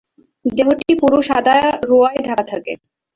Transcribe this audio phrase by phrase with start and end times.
[0.45, 1.55] দেহটি পুরু সাদা
[1.89, 2.73] রোঁয়ায় ঢাকা থাকে।